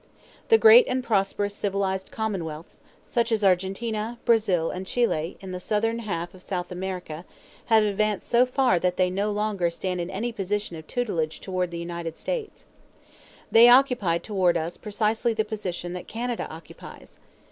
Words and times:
The 0.49 0.57
great 0.57 0.87
and 0.87 1.03
prosperous 1.03 1.53
civilized 1.53 2.09
commonwealths, 2.09 2.81
such 3.05 3.31
as 3.31 3.41
the 3.41 3.47
Argentine, 3.49 4.17
Brazil, 4.25 4.71
and 4.71 4.87
Chile, 4.87 5.37
in 5.41 5.51
the 5.51 5.59
Southern 5.59 5.99
half 5.99 6.33
of 6.33 6.41
South 6.41 6.71
America, 6.71 7.23
have 7.65 7.83
advanced 7.83 8.27
so 8.27 8.47
far 8.47 8.79
that 8.79 8.97
they 8.97 9.11
no 9.11 9.29
longer 9.29 9.69
stand 9.69 10.01
in 10.01 10.09
any 10.09 10.31
position 10.31 10.75
of 10.75 10.87
tutelage 10.87 11.39
toward 11.39 11.69
the 11.69 11.77
United 11.77 12.17
States. 12.17 12.65
They 13.51 13.69
occupy 13.69 14.17
toward 14.17 14.57
us 14.57 14.75
precisely 14.75 15.35
the 15.35 15.45
position 15.45 15.93
that 15.93 16.07
Canada 16.07 16.47
occupies. 16.49 17.19